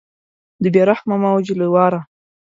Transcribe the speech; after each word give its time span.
د 0.61 0.63
بې 0.73 0.81
رحمه 0.89 1.15
موج 1.23 1.45
له 1.59 1.67
واره 1.73 2.01